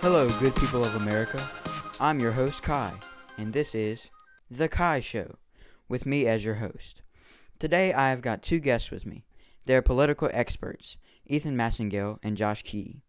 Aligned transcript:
Hello, 0.00 0.28
good 0.38 0.54
people 0.54 0.84
of 0.84 0.94
America. 0.94 1.44
I'm 1.98 2.20
your 2.20 2.30
host, 2.30 2.62
Ky, 2.62 2.90
and 3.36 3.52
this 3.52 3.74
is 3.74 4.10
The 4.48 4.68
Ky 4.68 5.00
Show, 5.00 5.38
with 5.88 6.06
me 6.06 6.24
as 6.28 6.44
your 6.44 6.54
host. 6.54 7.02
Today, 7.58 7.92
I 7.92 8.10
have 8.10 8.22
got 8.22 8.40
two 8.40 8.60
guests 8.60 8.92
with 8.92 9.04
me. 9.04 9.24
They're 9.66 9.82
political 9.82 10.30
experts, 10.32 10.98
Ethan 11.26 11.56
Massengale 11.56 12.20
and 12.22 12.36
Josh 12.36 12.62
Keaty. 12.62 13.00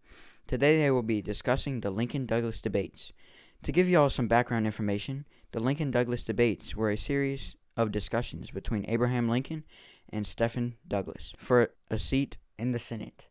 Today, 0.48 0.80
they 0.80 0.90
will 0.90 1.04
be 1.04 1.22
discussing 1.22 1.82
the 1.82 1.92
Lincoln 1.92 2.26
Douglas 2.26 2.60
debates. 2.60 3.14
To 3.62 3.72
give 3.72 3.88
you 3.88 4.00
all 4.00 4.10
some 4.10 4.28
background 4.28 4.66
information, 4.66 5.28
the 5.52 5.60
Lincoln 5.60 5.92
Douglas 5.92 6.24
debates 6.24 6.76
were 6.76 6.90
a 6.90 6.98
series 6.98 7.56
of 7.78 7.92
discussions 7.92 8.50
between 8.50 8.90
Abraham 8.90 9.30
Lincoln 9.30 9.64
and 10.12 10.26
Stephen 10.26 10.76
Douglas 10.88 11.34
for 11.38 11.70
a 11.92 12.00
seat 12.00 12.38
in 12.58 12.72
the 12.72 12.80
Senate. 12.80 13.28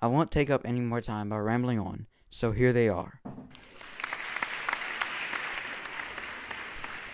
I 0.00 0.06
won't 0.06 0.30
take 0.30 0.48
up 0.48 0.62
any 0.64 0.80
more 0.80 1.02
time 1.02 1.28
by 1.28 1.36
rambling 1.36 1.78
on, 1.78 2.06
so 2.32 2.50
here 2.50 2.72
they 2.72 2.88
are. 2.88 3.20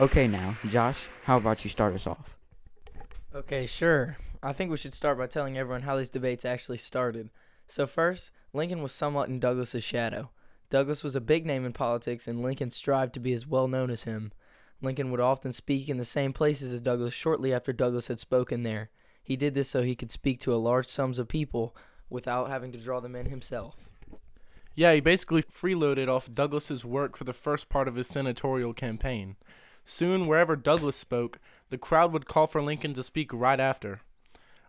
Okay, 0.00 0.28
now, 0.28 0.56
Josh, 0.68 1.06
how 1.24 1.36
about 1.36 1.64
you 1.64 1.70
start 1.70 1.92
us 1.92 2.06
off? 2.06 2.36
Okay, 3.34 3.66
sure. 3.66 4.16
I 4.40 4.52
think 4.52 4.70
we 4.70 4.76
should 4.76 4.94
start 4.94 5.18
by 5.18 5.26
telling 5.26 5.58
everyone 5.58 5.82
how 5.82 5.96
these 5.96 6.08
debates 6.08 6.44
actually 6.44 6.78
started. 6.78 7.30
So, 7.66 7.84
first, 7.84 8.30
Lincoln 8.52 8.80
was 8.80 8.92
somewhat 8.92 9.28
in 9.28 9.40
Douglas's 9.40 9.82
shadow. 9.82 10.30
Douglas 10.70 11.02
was 11.02 11.16
a 11.16 11.20
big 11.20 11.44
name 11.44 11.66
in 11.66 11.72
politics, 11.72 12.28
and 12.28 12.40
Lincoln 12.40 12.70
strived 12.70 13.12
to 13.14 13.20
be 13.20 13.32
as 13.32 13.44
well 13.44 13.66
known 13.66 13.90
as 13.90 14.04
him. 14.04 14.30
Lincoln 14.80 15.10
would 15.10 15.20
often 15.20 15.52
speak 15.52 15.88
in 15.88 15.96
the 15.96 16.04
same 16.04 16.32
places 16.32 16.72
as 16.72 16.80
Douglas 16.80 17.12
shortly 17.12 17.52
after 17.52 17.72
Douglas 17.72 18.06
had 18.06 18.20
spoken 18.20 18.62
there. 18.62 18.90
He 19.20 19.34
did 19.34 19.54
this 19.54 19.68
so 19.68 19.82
he 19.82 19.96
could 19.96 20.12
speak 20.12 20.40
to 20.42 20.54
a 20.54 20.56
large 20.56 20.86
sums 20.86 21.18
of 21.18 21.26
people 21.26 21.74
without 22.08 22.50
having 22.50 22.70
to 22.70 22.78
draw 22.78 23.00
them 23.00 23.16
in 23.16 23.26
himself. 23.26 23.87
Yeah, 24.78 24.94
he 24.94 25.00
basically 25.00 25.42
freeloaded 25.42 26.06
off 26.06 26.32
Douglas's 26.32 26.84
work 26.84 27.16
for 27.16 27.24
the 27.24 27.32
first 27.32 27.68
part 27.68 27.88
of 27.88 27.96
his 27.96 28.06
senatorial 28.06 28.72
campaign. 28.72 29.34
Soon, 29.84 30.28
wherever 30.28 30.54
Douglas 30.54 30.94
spoke, 30.94 31.40
the 31.68 31.76
crowd 31.76 32.12
would 32.12 32.28
call 32.28 32.46
for 32.46 32.62
Lincoln 32.62 32.94
to 32.94 33.02
speak 33.02 33.32
right 33.32 33.58
after. 33.58 34.02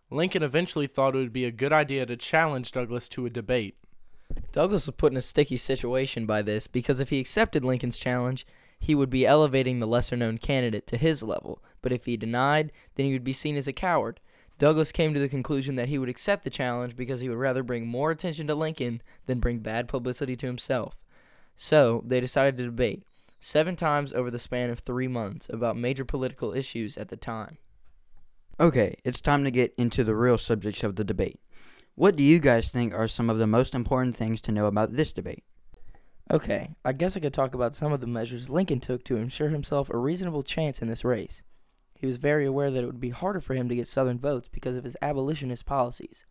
Lincoln 0.10 0.42
eventually 0.42 0.88
thought 0.88 1.14
it 1.14 1.20
would 1.20 1.32
be 1.32 1.46
a 1.46 1.52
good 1.52 1.72
idea 1.72 2.08
to 2.08 2.18
challenge 2.18 2.72
Douglas 2.72 3.08
to 3.10 3.28
a 3.28 3.30
debate. 3.30 3.78
Douglas 4.52 4.88
was 4.88 4.96
put 4.96 5.12
in 5.12 5.18
a 5.18 5.22
sticky 5.22 5.58
situation 5.58 6.26
by 6.26 6.42
this 6.42 6.66
because 6.66 7.00
if 7.00 7.10
he 7.10 7.20
accepted 7.20 7.64
Lincoln's 7.64 8.00
challenge, 8.00 8.48
he 8.80 8.96
would 8.96 9.12
be 9.12 9.28
elevating 9.28 9.80
the 9.80 9.86
lesser 9.86 10.16
known 10.16 10.40
candidate 10.40 10.88
to 10.88 10.98
his 10.98 11.22
level, 11.22 11.62
but 11.84 11.92
if 11.92 12.06
he 12.06 12.18
denied, 12.18 12.72
then 12.96 13.06
he 13.06 13.14
would 13.14 13.24
be 13.24 13.32
seen 13.32 13.56
as 13.58 13.68
a 13.68 13.74
coward. 13.74 14.20
Douglas 14.60 14.92
came 14.92 15.14
to 15.14 15.20
the 15.22 15.30
conclusion 15.30 15.76
that 15.76 15.88
he 15.88 15.98
would 15.98 16.10
accept 16.10 16.44
the 16.44 16.50
challenge 16.50 16.98
because 16.98 17.22
he 17.22 17.30
would 17.30 17.38
rather 17.38 17.64
bring 17.64 17.88
more 17.88 18.12
attention 18.12 18.46
to 18.48 18.56
Lincoln 18.56 19.02
than 19.26 19.40
bring 19.40 19.60
bad 19.60 19.88
publicity 19.88 20.36
to 20.36 20.46
himself. 20.46 21.04
So, 21.56 22.04
they 22.06 22.20
decided 22.20 22.58
to 22.58 22.66
debate 22.66 23.04
seven 23.40 23.78
times 23.78 24.12
over 24.12 24.30
the 24.30 24.38
span 24.38 24.70
of 24.70 24.80
three 24.80 25.08
months 25.08 25.48
about 25.50 25.78
major 25.78 26.04
political 26.04 26.54
issues 26.54 26.98
at 26.98 27.08
the 27.08 27.16
time. 27.16 27.58
Okay, 28.60 28.96
it's 29.06 29.22
time 29.22 29.46
to 29.46 29.52
get 29.52 29.74
into 29.78 30.04
the 30.04 30.16
real 30.16 30.38
subjects 30.38 30.84
of 30.84 30.98
the 30.98 31.06
debate. 31.06 31.40
What 31.96 32.18
do 32.18 32.24
you 32.24 32.40
guys 32.40 32.70
think 32.70 32.94
are 32.94 33.08
some 33.08 33.30
of 33.30 33.38
the 33.38 33.48
most 33.48 33.74
important 33.74 34.18
things 34.18 34.42
to 34.42 34.52
know 34.52 34.66
about 34.66 34.94
this 34.94 35.14
debate? 35.14 35.44
Okay, 36.30 36.76
I 36.84 36.92
guess 36.92 37.16
I 37.16 37.22
could 37.22 37.34
talk 37.34 37.56
about 37.56 37.76
some 37.76 37.94
of 37.94 38.02
the 38.02 38.08
measures 38.08 38.50
Lincoln 38.50 38.82
took 38.82 39.06
to 39.06 39.16
ensure 39.16 39.50
himself 39.50 39.90
a 39.90 39.98
reasonable 39.98 40.44
chance 40.44 40.82
in 40.82 40.90
this 40.90 41.06
race. 41.06 41.42
He 42.00 42.08
was 42.08 42.16
very 42.16 42.46
aware 42.46 42.72
that 42.72 42.82
it 42.82 42.86
would 42.86 43.02
be 43.02 43.10
harder 43.10 43.42
for 43.42 43.54
him 43.54 43.68
to 43.68 43.76
get 43.76 43.88
Southern 43.88 44.18
votes 44.18 44.48
because 44.50 44.78
of 44.78 44.86
his 44.86 44.96
abolitionist 45.02 45.66
policies. 45.66 46.26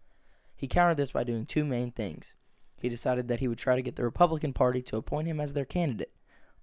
He 0.57 0.67
countered 0.67 0.97
this 0.97 1.11
by 1.11 1.25
doing 1.25 1.45
two 1.45 1.63
main 1.63 1.93
things. 1.93 2.35
He 2.81 2.89
decided 2.89 3.29
that 3.29 3.41
he 3.41 3.49
would 3.49 3.59
try 3.59 3.77
to 3.77 3.83
get 3.83 3.97
the 3.97 4.03
Republican 4.03 4.55
Party 4.55 4.81
to 4.81 4.97
appoint 4.97 5.29
him 5.29 5.41
as 5.41 5.53
their 5.53 5.67
candidate. 5.67 6.13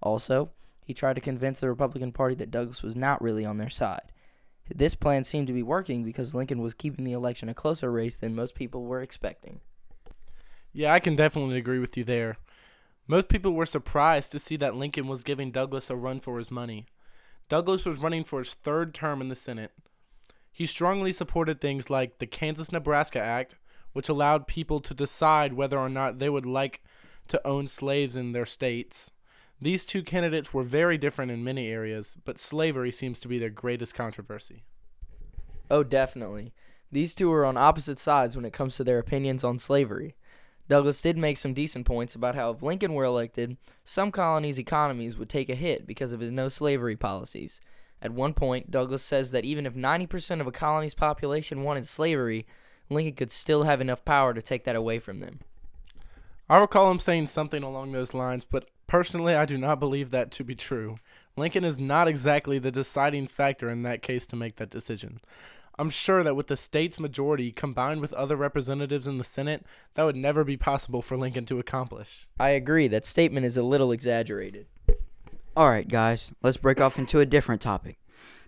Also, 0.02 0.50
he 0.84 0.92
tried 0.92 1.14
to 1.14 1.20
convince 1.20 1.60
the 1.60 1.68
Republican 1.68 2.10
Party 2.10 2.34
that 2.34 2.50
Douglas 2.50 2.82
was 2.82 2.96
not 2.96 3.22
really 3.22 3.44
on 3.44 3.58
their 3.58 3.70
side. 3.70 4.12
This 4.74 4.96
plan 4.96 5.22
seemed 5.22 5.46
to 5.46 5.52
be 5.52 5.62
working 5.62 6.04
because 6.04 6.34
Lincoln 6.34 6.60
was 6.60 6.74
keeping 6.74 7.04
the 7.04 7.12
election 7.12 7.48
a 7.48 7.54
closer 7.54 7.92
race 7.92 8.16
than 8.16 8.34
most 8.34 8.56
people 8.56 8.82
were 8.82 9.02
expecting. 9.02 9.60
Yeah, 10.72 10.92
I 10.92 10.98
can 10.98 11.14
definitely 11.14 11.58
agree 11.58 11.78
with 11.78 11.96
you 11.96 12.02
there. 12.02 12.38
Most 13.06 13.28
people 13.28 13.52
were 13.52 13.66
surprised 13.66 14.32
to 14.32 14.40
see 14.40 14.56
that 14.56 14.74
Lincoln 14.74 15.06
was 15.06 15.22
giving 15.22 15.52
Douglas 15.52 15.90
a 15.90 15.96
run 15.96 16.18
for 16.18 16.38
his 16.38 16.50
money. 16.50 16.86
Douglas 17.48 17.84
was 17.84 17.98
running 17.98 18.24
for 18.24 18.40
his 18.40 18.54
third 18.54 18.92
term 18.92 19.20
in 19.20 19.28
the 19.28 19.36
Senate. 19.36 19.72
He 20.50 20.66
strongly 20.66 21.12
supported 21.12 21.60
things 21.60 21.90
like 21.90 22.18
the 22.18 22.26
Kansas 22.26 22.72
Nebraska 22.72 23.20
Act, 23.20 23.56
which 23.92 24.08
allowed 24.08 24.46
people 24.46 24.80
to 24.80 24.94
decide 24.94 25.52
whether 25.52 25.78
or 25.78 25.88
not 25.88 26.18
they 26.18 26.28
would 26.28 26.46
like 26.46 26.82
to 27.28 27.46
own 27.46 27.68
slaves 27.68 28.16
in 28.16 28.32
their 28.32 28.46
states. 28.46 29.10
These 29.60 29.84
two 29.84 30.02
candidates 30.02 30.52
were 30.52 30.62
very 30.62 30.98
different 30.98 31.30
in 31.30 31.44
many 31.44 31.68
areas, 31.68 32.16
but 32.24 32.38
slavery 32.38 32.92
seems 32.92 33.18
to 33.20 33.28
be 33.28 33.38
their 33.38 33.50
greatest 33.50 33.94
controversy. 33.94 34.64
Oh, 35.70 35.82
definitely. 35.82 36.52
These 36.92 37.14
two 37.14 37.32
are 37.32 37.44
on 37.44 37.56
opposite 37.56 37.98
sides 37.98 38.36
when 38.36 38.44
it 38.44 38.52
comes 38.52 38.76
to 38.76 38.84
their 38.84 38.98
opinions 38.98 39.42
on 39.42 39.58
slavery. 39.58 40.14
Douglas 40.68 41.00
did 41.00 41.16
make 41.16 41.36
some 41.36 41.54
decent 41.54 41.86
points 41.86 42.14
about 42.14 42.34
how 42.34 42.50
if 42.50 42.62
Lincoln 42.62 42.94
were 42.94 43.04
elected, 43.04 43.56
some 43.84 44.10
colonies' 44.10 44.58
economies 44.58 45.16
would 45.16 45.28
take 45.28 45.48
a 45.48 45.54
hit 45.54 45.86
because 45.86 46.12
of 46.12 46.20
his 46.20 46.32
no 46.32 46.48
slavery 46.48 46.96
policies. 46.96 47.60
At 48.02 48.12
one 48.12 48.34
point, 48.34 48.70
Douglas 48.70 49.02
says 49.02 49.30
that 49.30 49.44
even 49.44 49.64
if 49.66 49.74
90% 49.74 50.40
of 50.40 50.46
a 50.46 50.52
colony's 50.52 50.94
population 50.94 51.62
wanted 51.62 51.86
slavery, 51.86 52.46
Lincoln 52.90 53.14
could 53.14 53.30
still 53.30 53.62
have 53.62 53.80
enough 53.80 54.04
power 54.04 54.34
to 54.34 54.42
take 54.42 54.64
that 54.64 54.76
away 54.76 54.98
from 54.98 55.20
them. 55.20 55.40
I 56.48 56.58
recall 56.58 56.90
him 56.90 57.00
saying 57.00 57.28
something 57.28 57.62
along 57.62 57.92
those 57.92 58.14
lines, 58.14 58.44
but 58.44 58.68
personally, 58.86 59.34
I 59.34 59.46
do 59.46 59.58
not 59.58 59.80
believe 59.80 60.10
that 60.10 60.30
to 60.32 60.44
be 60.44 60.54
true. 60.54 60.96
Lincoln 61.36 61.64
is 61.64 61.78
not 61.78 62.08
exactly 62.08 62.58
the 62.58 62.70
deciding 62.70 63.26
factor 63.26 63.68
in 63.68 63.82
that 63.82 64.02
case 64.02 64.26
to 64.26 64.36
make 64.36 64.56
that 64.56 64.70
decision. 64.70 65.20
I'm 65.78 65.90
sure 65.90 66.22
that 66.22 66.34
with 66.34 66.46
the 66.46 66.56
state's 66.56 66.98
majority 66.98 67.52
combined 67.52 68.00
with 68.00 68.12
other 68.14 68.36
representatives 68.36 69.06
in 69.06 69.18
the 69.18 69.24
Senate, 69.24 69.64
that 69.94 70.04
would 70.04 70.16
never 70.16 70.42
be 70.42 70.56
possible 70.56 71.02
for 71.02 71.16
Lincoln 71.16 71.44
to 71.46 71.58
accomplish. 71.58 72.26
I 72.40 72.50
agree, 72.50 72.88
that 72.88 73.04
statement 73.04 73.44
is 73.44 73.56
a 73.56 73.62
little 73.62 73.92
exaggerated. 73.92 74.66
Alright, 75.56 75.88
guys, 75.88 76.32
let's 76.42 76.56
break 76.56 76.80
off 76.80 76.98
into 76.98 77.20
a 77.20 77.26
different 77.26 77.60
topic. 77.60 77.98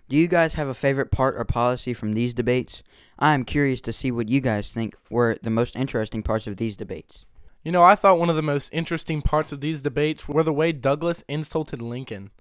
Do 0.07 0.17
you 0.17 0.27
guys 0.27 0.55
have 0.55 0.67
a 0.67 0.73
favorite 0.73 1.11
part 1.11 1.35
or 1.35 1.45
policy 1.45 1.93
from 1.93 2.13
these 2.13 2.33
debates? 2.33 2.81
I 3.19 3.35
am 3.35 3.45
curious 3.45 3.79
to 3.81 3.93
see 3.93 4.11
what 4.11 4.27
you 4.27 4.41
guys 4.41 4.71
think 4.71 4.95
were 5.09 5.37
the 5.43 5.51
most 5.51 5.75
interesting 5.75 6.23
parts 6.23 6.47
of 6.47 6.57
these 6.57 6.75
debates. 6.75 7.25
You 7.63 7.71
know, 7.71 7.83
I 7.83 7.93
thought 7.93 8.17
one 8.17 8.29
of 8.29 8.35
the 8.35 8.41
most 8.41 8.69
interesting 8.71 9.21
parts 9.21 9.51
of 9.51 9.61
these 9.61 9.83
debates 9.83 10.27
were 10.27 10.41
the 10.41 10.53
way 10.53 10.71
Douglas 10.71 11.23
insulted 11.27 11.81
Lincoln. 11.81 12.31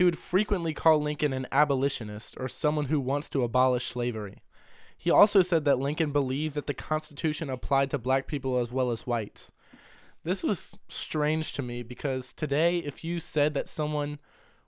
He 0.00 0.04
would 0.04 0.16
frequently 0.16 0.72
call 0.72 0.98
Lincoln 0.98 1.34
an 1.34 1.46
abolitionist 1.52 2.34
or 2.40 2.48
someone 2.48 2.86
who 2.86 2.98
wants 2.98 3.28
to 3.28 3.44
abolish 3.44 3.86
slavery. 3.86 4.38
He 4.96 5.10
also 5.10 5.42
said 5.42 5.66
that 5.66 5.78
Lincoln 5.78 6.10
believed 6.10 6.54
that 6.54 6.66
the 6.66 6.72
Constitution 6.72 7.50
applied 7.50 7.90
to 7.90 7.98
black 7.98 8.26
people 8.26 8.56
as 8.56 8.72
well 8.72 8.90
as 8.90 9.06
whites. 9.06 9.52
This 10.24 10.42
was 10.42 10.78
strange 10.88 11.52
to 11.52 11.60
me 11.60 11.82
because 11.82 12.32
today, 12.32 12.78
if 12.78 13.04
you 13.04 13.20
said 13.20 13.52
that 13.52 13.68
someone 13.68 14.20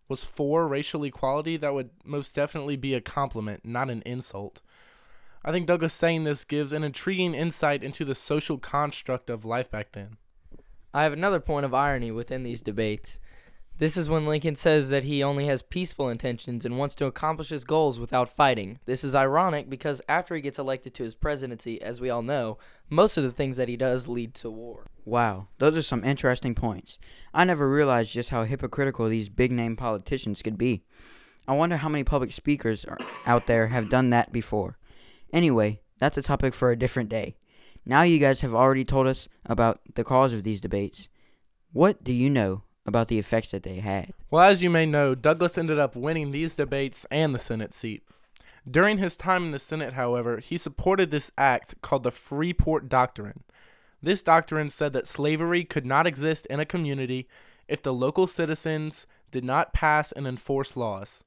was 0.07 0.23
for 0.23 0.69
racial 0.69 1.03
equality, 1.03 1.57
that 1.57 1.73
would 1.73 1.89
most 2.05 2.35
definitely 2.35 2.77
be 2.77 2.93
a 2.93 3.01
compliment, 3.01 3.65
not 3.65 3.89
an 3.89 4.03
insult. 4.05 4.61
I 5.43 5.51
think 5.51 5.67
Douglas 5.67 5.95
saying 5.95 6.25
this 6.25 6.45
gives 6.45 6.75
an 6.75 6.85
intriguing 6.85 7.33
insight 7.33 7.83
into 7.83 8.05
the 8.05 8.15
social 8.15 8.59
construct 8.59 9.31
of 9.31 9.47
life 9.47 9.71
back 9.71 9.93
then. 9.93 10.19
I 10.93 11.05
have 11.05 11.15
another 11.15 11.41
point 11.41 11.65
of 11.65 11.73
irony 11.73 12.11
within 12.11 12.43
these 12.43 12.61
debates. 12.61 13.19
This 13.83 13.97
is 13.97 14.09
when 14.09 14.27
Lincoln 14.27 14.55
says 14.55 14.91
that 14.91 15.03
he 15.03 15.25
only 15.25 15.47
has 15.47 15.61
peaceful 15.61 16.09
intentions 16.09 16.65
and 16.65 16.79
wants 16.79 16.95
to 16.95 17.07
accomplish 17.07 17.49
his 17.49 17.65
goals 17.65 17.99
without 17.99 18.29
fighting. 18.29 18.79
This 18.85 19.03
is 19.03 19.13
ironic 19.13 19.69
because 19.69 20.01
after 20.09 20.37
he 20.37 20.41
gets 20.41 20.57
elected 20.57 20.95
to 20.95 21.03
his 21.03 21.17
presidency, 21.17 21.83
as 21.83 22.01
we 22.01 22.09
all 22.09 22.23
know, 22.23 22.59
most 22.89 23.17
of 23.17 23.25
the 23.25 23.33
things 23.33 23.57
that 23.57 23.69
he 23.69 23.77
does 23.77 24.07
lead 24.07 24.35
to 24.35 24.51
war. 24.51 24.87
Wow, 25.05 25.49
those 25.59 25.77
are 25.77 25.83
some 25.83 26.05
interesting 26.05 26.55
points. 26.55 26.97
I 27.35 27.43
never 27.43 27.69
realized 27.69 28.13
just 28.13 28.31
how 28.31 28.45
hypocritical 28.45 29.09
these 29.09 29.29
big 29.29 29.51
name 29.51 29.75
politicians 29.75 30.43
could 30.43 30.57
be. 30.57 30.85
I 31.49 31.55
wonder 31.55 31.79
how 31.79 31.89
many 31.89 32.05
public 32.05 32.31
speakers 32.31 32.87
out 33.27 33.49
there 33.49 33.67
have 33.67 33.91
done 33.91 34.11
that 34.11 34.31
before. 34.31 34.79
Anyway, 35.33 35.81
that's 35.99 36.17
a 36.17 36.23
topic 36.23 36.55
for 36.55 36.71
a 36.71 36.79
different 36.79 37.09
day. 37.09 37.35
Now 37.85 38.03
you 38.03 38.21
guys 38.21 38.43
have 38.43 38.55
already 38.55 38.85
told 38.85 39.09
us 39.09 39.27
about 39.45 39.81
the 39.97 40.05
cause 40.05 40.33
of 40.33 40.45
these 40.45 40.61
debates. 40.61 41.09
What 41.73 42.05
do 42.05 42.13
you 42.13 42.31
know 42.31 42.63
about 42.87 43.09
the 43.09 43.19
effects 43.19 43.51
that 43.51 43.63
they 43.63 43.77
had? 43.77 44.13
Well, 44.31 44.43
as 44.43 44.63
you 44.63 44.71
may 44.71 44.87
know, 44.87 45.15
Douglas 45.15 45.59
ended 45.59 45.79
up 45.79 45.97
winning 45.97 46.31
these 46.31 46.57
debates 46.57 47.07
and 47.11 47.35
the 47.35 47.39
Senate 47.39 47.75
seat. 47.75 48.03
During 48.69 48.99
his 48.99 49.17
time 49.17 49.45
in 49.45 49.51
the 49.51 49.59
Senate, 49.59 49.95
however, 49.95 50.39
he 50.39 50.57
supported 50.57 51.11
this 51.11 51.31
act 51.37 51.75
called 51.83 52.05
the 52.05 52.11
Freeport 52.11 52.89
Doctrine. 52.89 53.43
This 54.01 54.23
doctrine 54.23 54.71
said 54.71 54.93
that 54.93 55.07
slavery 55.07 55.65
could 55.65 55.87
not 55.87 56.07
exist 56.07 56.47
in 56.47 56.61
a 56.61 56.65
community 56.65 57.29
if 57.69 57.83
the 57.83 57.95
local 57.95 58.27
citizens 58.27 59.07
did 59.31 59.45
not 59.45 59.73
pass 59.73 60.13
and 60.13 60.27
enforce 60.27 60.77
laws. 60.77 61.25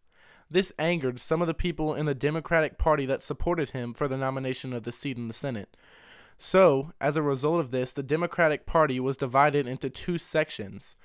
This 0.49 0.71
angered 0.77 1.19
some 1.19 1.41
of 1.41 1.47
the 1.47 1.53
people 1.53 1.93
in 1.95 2.05
the 2.05 2.13
Democratic 2.13 2.77
Party 2.77 3.05
that 3.07 3.21
supported 3.21 3.71
him 3.71 3.93
for 3.93 4.07
the 4.07 4.17
nomination 4.17 4.73
of 4.73 4.83
the 4.83 4.91
seat 4.91 5.17
in 5.17 5.27
the 5.27 5.33
Senate. 5.33 5.75
So, 6.37 6.91
as 7.01 7.15
a 7.15 7.21
result 7.21 7.59
of 7.59 7.71
this, 7.71 7.91
the 7.91 8.03
Democratic 8.03 8.65
Party 8.65 8.99
was 8.99 9.17
divided 9.17 9.67
into 9.67 9.89
two 9.89 10.17
sections 10.17 10.95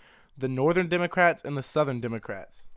the 0.40 0.48
Northern 0.48 0.88
Democrats 0.88 1.44
and 1.44 1.56
the 1.56 1.62
Southern 1.62 2.00
Democrats. 2.00 2.68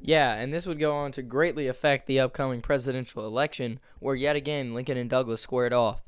Yeah, 0.00 0.34
and 0.34 0.52
this 0.52 0.66
would 0.66 0.80
go 0.80 0.92
on 0.94 1.12
to 1.12 1.22
greatly 1.22 1.68
affect 1.68 2.06
the 2.06 2.18
upcoming 2.18 2.60
presidential 2.60 3.24
election, 3.24 3.78
where 4.00 4.16
yet 4.16 4.34
again 4.34 4.74
Lincoln 4.74 4.96
and 4.96 5.08
Douglas 5.08 5.40
squared 5.40 5.72
off. 5.72 6.04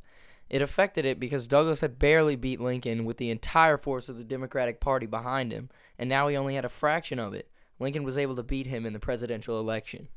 It 0.50 0.62
affected 0.62 1.04
it 1.04 1.20
because 1.20 1.46
Douglas 1.46 1.80
had 1.80 1.98
barely 1.98 2.36
beat 2.36 2.60
Lincoln 2.60 3.04
with 3.04 3.18
the 3.18 3.30
entire 3.30 3.78
force 3.78 4.08
of 4.08 4.18
the 4.18 4.24
Democratic 4.24 4.80
Party 4.80 5.06
behind 5.06 5.52
him, 5.52 5.70
and 5.98 6.08
now 6.08 6.28
he 6.28 6.36
only 6.36 6.54
had 6.54 6.64
a 6.64 6.70
fraction 6.70 7.18
of 7.18 7.34
it. 7.34 7.48
Lincoln 7.78 8.04
was 8.04 8.18
able 8.18 8.36
to 8.36 8.42
beat 8.42 8.66
him 8.66 8.84
in 8.84 8.92
the 8.92 8.98
presidential 8.98 9.60
election. 9.60 10.08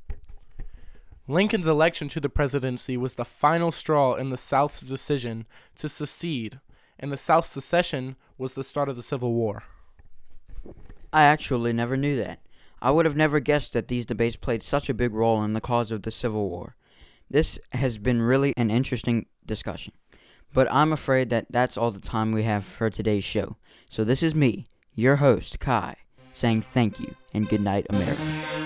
Lincoln's 1.27 1.67
election 1.67 2.07
to 2.09 2.19
the 2.19 2.29
presidency 2.29 2.95
was 2.95 3.15
the 3.15 3.25
final 3.25 3.71
straw 3.71 4.15
in 4.15 4.29
the 4.29 4.37
South's 4.37 4.79
decision 4.79 5.45
to 5.75 5.89
secede, 5.89 6.59
and 6.97 7.11
the 7.11 7.17
South's 7.17 7.49
secession 7.49 8.15
was 8.37 8.53
the 8.53 8.63
start 8.63 8.89
of 8.89 8.95
the 8.95 9.03
Civil 9.03 9.33
War. 9.33 9.63
I 11.11 11.23
actually 11.23 11.73
never 11.73 11.97
knew 11.97 12.15
that. 12.17 12.39
I 12.81 12.91
would 12.91 13.05
have 13.05 13.15
never 13.15 13.39
guessed 13.39 13.73
that 13.73 13.87
these 13.87 14.05
debates 14.05 14.35
played 14.35 14.63
such 14.63 14.89
a 14.89 14.93
big 14.93 15.13
role 15.13 15.43
in 15.43 15.53
the 15.53 15.61
cause 15.61 15.91
of 15.91 16.03
the 16.03 16.11
Civil 16.11 16.49
War. 16.49 16.75
This 17.29 17.59
has 17.71 17.97
been 17.97 18.21
really 18.21 18.53
an 18.55 18.69
interesting 18.69 19.25
discussion. 19.45 19.93
But 20.53 20.71
I'm 20.71 20.93
afraid 20.93 21.29
that 21.29 21.47
that's 21.49 21.77
all 21.77 21.91
the 21.91 21.99
time 21.99 22.31
we 22.31 22.43
have 22.43 22.65
for 22.65 22.89
today's 22.89 23.23
show. 23.23 23.57
So 23.89 24.03
this 24.03 24.23
is 24.23 24.35
me, 24.35 24.67
your 24.95 25.17
host, 25.17 25.59
Ky, 25.59 25.95
saying 26.33 26.61
thank 26.61 26.99
you 26.99 27.15
and 27.33 27.49
good 27.49 27.61
night, 27.61 27.85
America. 27.89 28.56